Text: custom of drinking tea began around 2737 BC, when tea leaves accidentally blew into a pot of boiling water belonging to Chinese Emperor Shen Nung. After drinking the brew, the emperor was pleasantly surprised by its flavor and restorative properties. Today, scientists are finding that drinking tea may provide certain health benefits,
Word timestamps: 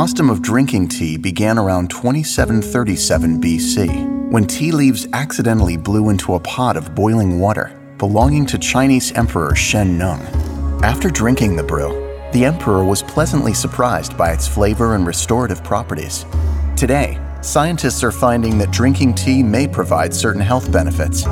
custom 0.00 0.30
of 0.30 0.40
drinking 0.40 0.88
tea 0.88 1.18
began 1.18 1.58
around 1.58 1.90
2737 1.90 3.38
BC, 3.38 4.30
when 4.30 4.46
tea 4.46 4.72
leaves 4.72 5.06
accidentally 5.12 5.76
blew 5.76 6.08
into 6.08 6.36
a 6.36 6.40
pot 6.40 6.74
of 6.74 6.94
boiling 6.94 7.38
water 7.38 7.78
belonging 7.98 8.46
to 8.46 8.56
Chinese 8.56 9.12
Emperor 9.12 9.54
Shen 9.54 9.98
Nung. 9.98 10.22
After 10.82 11.10
drinking 11.10 11.54
the 11.54 11.62
brew, 11.62 11.90
the 12.32 12.46
emperor 12.46 12.82
was 12.82 13.02
pleasantly 13.02 13.52
surprised 13.52 14.16
by 14.16 14.32
its 14.32 14.48
flavor 14.48 14.94
and 14.94 15.06
restorative 15.06 15.62
properties. 15.62 16.24
Today, 16.78 17.20
scientists 17.42 18.02
are 18.02 18.10
finding 18.10 18.56
that 18.56 18.70
drinking 18.70 19.16
tea 19.16 19.42
may 19.42 19.68
provide 19.68 20.14
certain 20.14 20.40
health 20.40 20.72
benefits, 20.72 21.26